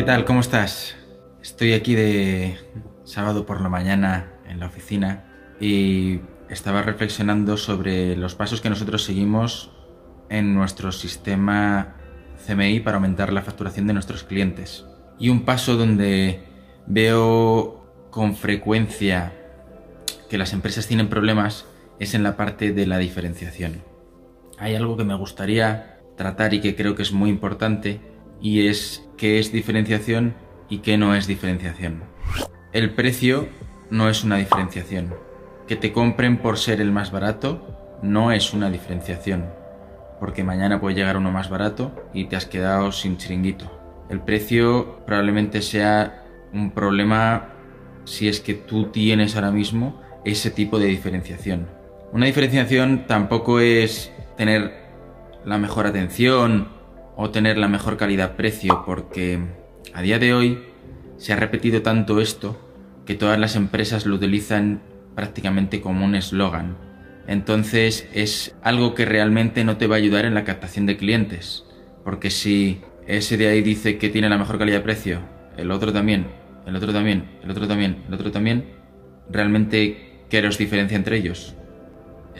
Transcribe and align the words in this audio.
¿Qué 0.00 0.06
tal? 0.06 0.24
¿Cómo 0.24 0.40
estás? 0.40 0.96
Estoy 1.42 1.74
aquí 1.74 1.94
de 1.94 2.56
sábado 3.04 3.44
por 3.44 3.60
la 3.60 3.68
mañana 3.68 4.32
en 4.48 4.58
la 4.58 4.64
oficina 4.64 5.26
y 5.60 6.20
estaba 6.48 6.80
reflexionando 6.80 7.58
sobre 7.58 8.16
los 8.16 8.34
pasos 8.34 8.62
que 8.62 8.70
nosotros 8.70 9.04
seguimos 9.04 9.70
en 10.30 10.54
nuestro 10.54 10.90
sistema 10.90 11.96
CMI 12.46 12.80
para 12.80 12.96
aumentar 12.96 13.30
la 13.30 13.42
facturación 13.42 13.86
de 13.88 13.92
nuestros 13.92 14.24
clientes. 14.24 14.86
Y 15.18 15.28
un 15.28 15.44
paso 15.44 15.76
donde 15.76 16.44
veo 16.86 18.08
con 18.10 18.36
frecuencia 18.36 19.34
que 20.30 20.38
las 20.38 20.54
empresas 20.54 20.86
tienen 20.86 21.10
problemas 21.10 21.66
es 21.98 22.14
en 22.14 22.22
la 22.22 22.38
parte 22.38 22.72
de 22.72 22.86
la 22.86 22.96
diferenciación. 22.96 23.82
Hay 24.56 24.76
algo 24.76 24.96
que 24.96 25.04
me 25.04 25.14
gustaría 25.14 25.98
tratar 26.16 26.54
y 26.54 26.62
que 26.62 26.74
creo 26.74 26.94
que 26.94 27.02
es 27.02 27.12
muy 27.12 27.28
importante 27.28 28.00
y 28.40 28.68
es 28.68 29.08
qué 29.16 29.38
es 29.38 29.52
diferenciación 29.52 30.34
y 30.68 30.78
qué 30.78 30.96
no 30.96 31.14
es 31.14 31.26
diferenciación. 31.26 32.04
El 32.72 32.94
precio 32.94 33.48
no 33.90 34.08
es 34.08 34.24
una 34.24 34.36
diferenciación. 34.36 35.14
Que 35.66 35.76
te 35.76 35.92
compren 35.92 36.38
por 36.38 36.58
ser 36.58 36.80
el 36.80 36.92
más 36.92 37.12
barato 37.12 37.98
no 38.02 38.32
es 38.32 38.54
una 38.54 38.70
diferenciación, 38.70 39.46
porque 40.18 40.42
mañana 40.44 40.80
puede 40.80 40.96
llegar 40.96 41.16
uno 41.16 41.30
más 41.30 41.50
barato 41.50 41.92
y 42.14 42.24
te 42.24 42.36
has 42.36 42.46
quedado 42.46 42.92
sin 42.92 43.16
chiringuito. 43.16 43.70
El 44.08 44.20
precio 44.20 45.00
probablemente 45.06 45.62
sea 45.62 46.24
un 46.52 46.72
problema 46.72 47.50
si 48.04 48.28
es 48.28 48.40
que 48.40 48.54
tú 48.54 48.86
tienes 48.86 49.36
ahora 49.36 49.52
mismo 49.52 50.00
ese 50.24 50.50
tipo 50.50 50.78
de 50.78 50.86
diferenciación. 50.86 51.68
Una 52.12 52.26
diferenciación 52.26 53.06
tampoco 53.06 53.60
es 53.60 54.12
tener 54.36 54.72
la 55.44 55.58
mejor 55.58 55.86
atención 55.86 56.79
o 57.22 57.28
tener 57.28 57.58
la 57.58 57.68
mejor 57.68 57.98
calidad-precio, 57.98 58.82
porque 58.86 59.38
a 59.92 60.00
día 60.00 60.18
de 60.18 60.32
hoy 60.32 60.58
se 61.18 61.34
ha 61.34 61.36
repetido 61.36 61.82
tanto 61.82 62.18
esto 62.18 62.58
que 63.04 63.14
todas 63.14 63.38
las 63.38 63.56
empresas 63.56 64.06
lo 64.06 64.14
utilizan 64.14 64.80
prácticamente 65.14 65.82
como 65.82 66.06
un 66.06 66.14
eslogan. 66.14 66.78
Entonces 67.26 68.08
es 68.14 68.56
algo 68.62 68.94
que 68.94 69.04
realmente 69.04 69.64
no 69.64 69.76
te 69.76 69.86
va 69.86 69.96
a 69.96 69.98
ayudar 69.98 70.24
en 70.24 70.32
la 70.32 70.44
captación 70.44 70.86
de 70.86 70.96
clientes, 70.96 71.66
porque 72.04 72.30
si 72.30 72.80
ese 73.06 73.36
de 73.36 73.48
ahí 73.48 73.60
dice 73.60 73.98
que 73.98 74.08
tiene 74.08 74.30
la 74.30 74.38
mejor 74.38 74.58
calidad 74.58 74.78
de 74.78 74.84
precio, 74.84 75.20
el 75.58 75.70
otro 75.72 75.92
también, 75.92 76.26
el 76.66 76.74
otro 76.74 76.90
también, 76.90 77.28
el 77.44 77.50
otro 77.50 77.68
también, 77.68 78.02
el 78.08 78.14
otro 78.14 78.32
también, 78.32 78.64
realmente 79.28 80.24
¿qué 80.30 80.40
los 80.40 80.56
diferencia 80.56 80.96
entre 80.96 81.18
ellos? 81.18 81.54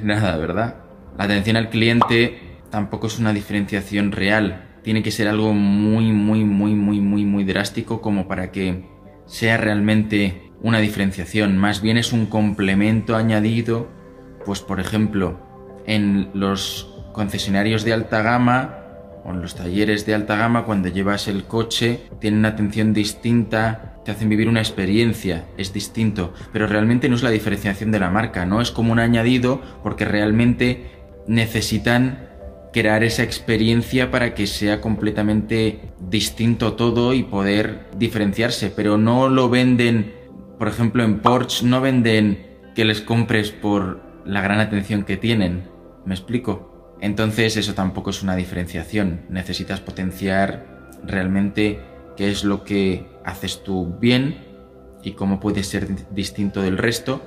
Nada, 0.00 0.36
¿verdad? 0.36 0.76
La 1.18 1.24
atención 1.24 1.56
al 1.56 1.68
cliente 1.68 2.38
tampoco 2.70 3.08
es 3.08 3.18
una 3.18 3.32
diferenciación 3.32 4.12
real. 4.12 4.67
Tiene 4.88 5.02
que 5.02 5.10
ser 5.10 5.28
algo 5.28 5.52
muy, 5.52 6.12
muy, 6.12 6.46
muy, 6.46 6.74
muy, 6.74 6.98
muy, 7.02 7.26
muy 7.26 7.44
drástico 7.44 8.00
como 8.00 8.26
para 8.26 8.50
que 8.50 8.86
sea 9.26 9.58
realmente 9.58 10.50
una 10.62 10.78
diferenciación. 10.78 11.58
Más 11.58 11.82
bien 11.82 11.98
es 11.98 12.14
un 12.14 12.24
complemento 12.24 13.14
añadido, 13.14 13.90
pues 14.46 14.60
por 14.62 14.80
ejemplo, 14.80 15.40
en 15.86 16.30
los 16.32 17.02
concesionarios 17.12 17.84
de 17.84 17.92
alta 17.92 18.22
gama 18.22 18.78
o 19.26 19.32
en 19.32 19.42
los 19.42 19.56
talleres 19.56 20.06
de 20.06 20.14
alta 20.14 20.36
gama, 20.36 20.64
cuando 20.64 20.88
llevas 20.88 21.28
el 21.28 21.44
coche, 21.44 22.00
tienen 22.18 22.38
una 22.38 22.48
atención 22.48 22.94
distinta, 22.94 24.00
te 24.06 24.12
hacen 24.12 24.30
vivir 24.30 24.48
una 24.48 24.60
experiencia, 24.60 25.44
es 25.58 25.74
distinto, 25.74 26.32
pero 26.50 26.66
realmente 26.66 27.10
no 27.10 27.16
es 27.16 27.22
la 27.22 27.28
diferenciación 27.28 27.90
de 27.90 28.00
la 28.00 28.08
marca, 28.08 28.46
no 28.46 28.62
es 28.62 28.70
como 28.70 28.92
un 28.92 29.00
añadido 29.00 29.60
porque 29.82 30.06
realmente 30.06 30.86
necesitan 31.26 32.27
crear 32.72 33.02
esa 33.02 33.22
experiencia 33.22 34.10
para 34.10 34.34
que 34.34 34.46
sea 34.46 34.80
completamente 34.80 35.92
distinto 36.00 36.74
todo 36.74 37.14
y 37.14 37.22
poder 37.22 37.86
diferenciarse, 37.96 38.70
pero 38.70 38.98
no 38.98 39.28
lo 39.28 39.48
venden, 39.48 40.14
por 40.58 40.68
ejemplo 40.68 41.02
en 41.04 41.20
Porsche 41.20 41.66
no 41.66 41.80
venden 41.80 42.46
que 42.74 42.84
les 42.84 43.00
compres 43.00 43.50
por 43.50 44.02
la 44.24 44.42
gran 44.42 44.60
atención 44.60 45.04
que 45.04 45.16
tienen, 45.16 45.68
¿me 46.04 46.14
explico? 46.14 46.96
Entonces 47.00 47.56
eso 47.56 47.74
tampoco 47.74 48.10
es 48.10 48.22
una 48.22 48.36
diferenciación, 48.36 49.22
necesitas 49.30 49.80
potenciar 49.80 50.90
realmente 51.04 51.80
qué 52.16 52.30
es 52.30 52.44
lo 52.44 52.64
que 52.64 53.06
haces 53.24 53.62
tú 53.62 53.96
bien 54.00 54.44
y 55.02 55.12
cómo 55.12 55.40
puedes 55.40 55.68
ser 55.68 55.88
distinto 56.10 56.60
del 56.60 56.76
resto 56.76 57.22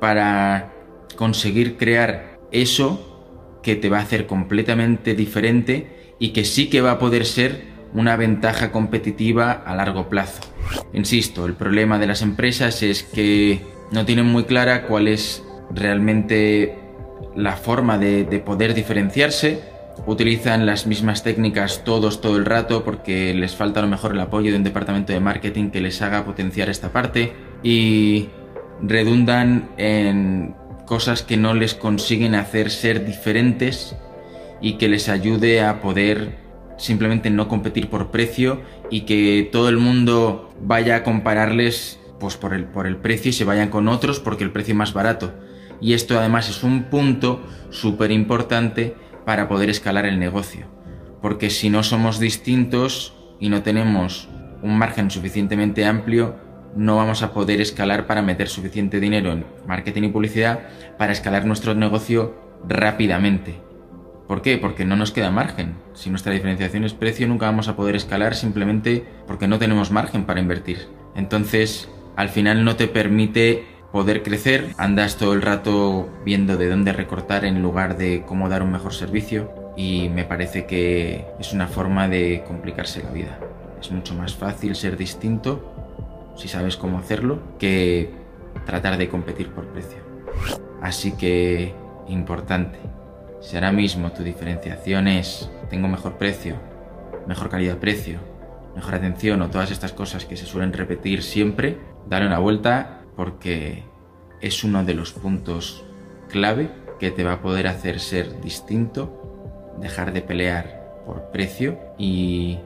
para 0.00 0.72
conseguir 1.16 1.76
crear 1.76 2.38
eso 2.52 3.17
que 3.62 3.76
te 3.76 3.88
va 3.88 3.98
a 3.98 4.02
hacer 4.02 4.26
completamente 4.26 5.14
diferente 5.14 6.14
y 6.18 6.30
que 6.30 6.44
sí 6.44 6.68
que 6.68 6.80
va 6.80 6.92
a 6.92 6.98
poder 6.98 7.24
ser 7.24 7.78
una 7.94 8.16
ventaja 8.16 8.70
competitiva 8.70 9.52
a 9.52 9.74
largo 9.74 10.08
plazo. 10.08 10.42
Insisto, 10.92 11.46
el 11.46 11.54
problema 11.54 11.98
de 11.98 12.06
las 12.06 12.22
empresas 12.22 12.82
es 12.82 13.02
que 13.02 13.60
no 13.90 14.04
tienen 14.04 14.26
muy 14.26 14.44
clara 14.44 14.86
cuál 14.86 15.08
es 15.08 15.42
realmente 15.70 16.78
la 17.36 17.56
forma 17.56 17.98
de, 17.98 18.24
poder 18.44 18.74
diferenciarse. 18.74 19.60
Utilizan 20.06 20.66
las 20.66 20.86
mismas 20.86 21.24
técnicas 21.24 21.82
todos 21.84 22.20
todo 22.20 22.36
el 22.36 22.44
rato 22.44 22.84
porque 22.84 23.34
les 23.34 23.56
falta 23.56 23.80
a 23.80 23.82
lo 23.82 23.88
mejor 23.88 24.12
el 24.12 24.20
apoyo 24.20 24.50
de 24.50 24.56
un 24.56 24.64
departamento 24.64 25.12
de 25.12 25.20
marketing 25.20 25.70
que 25.70 25.80
les 25.80 26.00
haga 26.02 26.24
potenciar 26.24 26.68
esta 26.68 26.92
parte 26.92 27.32
y 27.62 28.28
redundan 28.80 29.70
en 29.76 30.54
cosas 30.88 31.22
que 31.22 31.36
no 31.36 31.52
les 31.52 31.74
consiguen 31.74 32.34
hacer 32.34 32.70
ser 32.70 33.04
diferentes 33.04 33.94
y 34.60 34.72
que 34.78 34.88
les 34.88 35.08
ayude 35.08 35.60
a 35.60 35.80
poder 35.82 36.38
simplemente 36.78 37.28
no 37.30 37.46
competir 37.46 37.90
por 37.90 38.10
precio 38.10 38.62
y 38.90 39.02
que 39.02 39.48
todo 39.52 39.68
el 39.68 39.76
mundo 39.76 40.50
vaya 40.62 40.96
a 40.96 41.02
compararles 41.04 42.00
pues 42.18 42.36
por 42.36 42.54
el, 42.54 42.64
por 42.64 42.86
el 42.86 42.96
precio 42.96 43.28
y 43.28 43.32
se 43.32 43.44
vayan 43.44 43.68
con 43.68 43.86
otros 43.86 44.18
porque 44.18 44.44
el 44.44 44.50
precio 44.50 44.72
es 44.72 44.78
más 44.78 44.94
barato. 44.94 45.34
Y 45.80 45.92
esto 45.92 46.18
además 46.18 46.48
es 46.48 46.64
un 46.64 46.84
punto 46.84 47.42
súper 47.70 48.10
importante 48.10 48.96
para 49.26 49.46
poder 49.46 49.68
escalar 49.70 50.06
el 50.06 50.18
negocio. 50.18 50.66
Porque 51.20 51.50
si 51.50 51.68
no 51.68 51.82
somos 51.82 52.18
distintos 52.18 53.14
y 53.38 53.50
no 53.50 53.62
tenemos 53.62 54.28
un 54.62 54.78
margen 54.78 55.10
suficientemente 55.10 55.84
amplio, 55.84 56.47
no 56.78 56.94
vamos 56.94 57.22
a 57.24 57.32
poder 57.32 57.60
escalar 57.60 58.06
para 58.06 58.22
meter 58.22 58.48
suficiente 58.48 59.00
dinero 59.00 59.32
en 59.32 59.44
marketing 59.66 60.04
y 60.04 60.08
publicidad 60.10 60.60
para 60.96 61.12
escalar 61.12 61.44
nuestro 61.44 61.74
negocio 61.74 62.36
rápidamente. 62.68 63.56
¿Por 64.28 64.42
qué? 64.42 64.58
Porque 64.58 64.84
no 64.84 64.94
nos 64.94 65.10
queda 65.10 65.32
margen. 65.32 65.74
Si 65.94 66.08
nuestra 66.08 66.32
diferenciación 66.32 66.84
es 66.84 66.94
precio, 66.94 67.26
nunca 67.26 67.46
vamos 67.46 67.66
a 67.66 67.74
poder 67.74 67.96
escalar 67.96 68.36
simplemente 68.36 69.04
porque 69.26 69.48
no 69.48 69.58
tenemos 69.58 69.90
margen 69.90 70.24
para 70.24 70.38
invertir. 70.38 70.86
Entonces, 71.16 71.88
al 72.14 72.28
final 72.28 72.64
no 72.64 72.76
te 72.76 72.86
permite 72.86 73.64
poder 73.90 74.22
crecer, 74.22 74.68
andas 74.78 75.16
todo 75.16 75.32
el 75.32 75.42
rato 75.42 76.08
viendo 76.24 76.56
de 76.56 76.68
dónde 76.68 76.92
recortar 76.92 77.44
en 77.44 77.60
lugar 77.60 77.96
de 77.96 78.22
cómo 78.24 78.48
dar 78.48 78.62
un 78.62 78.70
mejor 78.70 78.94
servicio 78.94 79.72
y 79.76 80.10
me 80.10 80.22
parece 80.22 80.66
que 80.66 81.24
es 81.40 81.52
una 81.52 81.66
forma 81.66 82.06
de 82.06 82.44
complicarse 82.46 83.02
la 83.02 83.10
vida. 83.10 83.40
Es 83.80 83.90
mucho 83.90 84.14
más 84.14 84.36
fácil 84.36 84.76
ser 84.76 84.96
distinto 84.96 85.87
si 86.38 86.48
sabes 86.48 86.76
cómo 86.76 86.98
hacerlo, 86.98 87.40
que 87.58 88.10
tratar 88.64 88.96
de 88.96 89.08
competir 89.08 89.50
por 89.50 89.66
precio. 89.66 89.98
Así 90.80 91.12
que, 91.12 91.74
importante, 92.06 92.78
si 93.40 93.56
ahora 93.56 93.72
mismo 93.72 94.12
tu 94.12 94.22
diferenciación 94.22 95.08
es 95.08 95.50
tengo 95.68 95.88
mejor 95.88 96.16
precio, 96.16 96.56
mejor 97.26 97.50
calidad-precio, 97.50 98.20
mejor 98.74 98.94
atención 98.94 99.42
o 99.42 99.50
todas 99.50 99.70
estas 99.70 99.92
cosas 99.92 100.24
que 100.24 100.36
se 100.36 100.46
suelen 100.46 100.72
repetir 100.72 101.22
siempre, 101.22 101.78
dale 102.08 102.26
una 102.26 102.38
vuelta 102.38 103.02
porque 103.16 103.82
es 104.40 104.62
uno 104.62 104.84
de 104.84 104.94
los 104.94 105.12
puntos 105.12 105.84
clave 106.28 106.70
que 107.00 107.10
te 107.10 107.24
va 107.24 107.34
a 107.34 107.42
poder 107.42 107.66
hacer 107.66 108.00
ser 108.00 108.40
distinto, 108.40 109.74
dejar 109.80 110.12
de 110.12 110.22
pelear 110.22 111.02
por 111.04 111.30
precio 111.30 111.78
y 111.98 112.58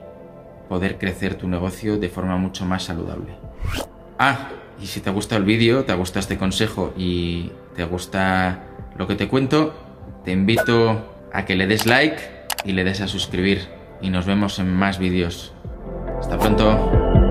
poder 0.72 0.96
crecer 0.96 1.34
tu 1.34 1.48
negocio 1.48 1.98
de 1.98 2.08
forma 2.08 2.38
mucho 2.38 2.64
más 2.64 2.84
saludable. 2.84 3.34
Ah, 4.18 4.48
y 4.80 4.86
si 4.86 5.02
te 5.02 5.10
ha 5.10 5.12
gustado 5.12 5.38
el 5.38 5.44
vídeo, 5.44 5.84
te 5.84 5.92
ha 5.92 5.96
gustado 5.96 6.20
este 6.20 6.38
consejo 6.38 6.94
y 6.96 7.52
te 7.76 7.84
gusta 7.84 8.64
lo 8.96 9.06
que 9.06 9.14
te 9.14 9.28
cuento, 9.28 9.74
te 10.24 10.32
invito 10.32 11.12
a 11.30 11.44
que 11.44 11.56
le 11.56 11.66
des 11.66 11.84
like 11.84 12.22
y 12.64 12.72
le 12.72 12.84
des 12.84 13.02
a 13.02 13.06
suscribir 13.06 13.68
y 14.00 14.08
nos 14.08 14.24
vemos 14.24 14.58
en 14.60 14.72
más 14.72 14.98
vídeos. 14.98 15.52
Hasta 16.18 16.38
pronto. 16.38 17.21